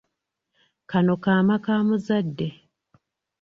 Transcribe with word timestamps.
Kano 0.89 1.13
kaama 1.23 1.55
ka 1.65 1.75
muzadde. 1.87 2.47